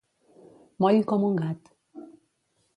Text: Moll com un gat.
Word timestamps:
Moll 0.85 0.97
com 1.13 1.27
un 1.29 1.39
gat. 1.43 1.73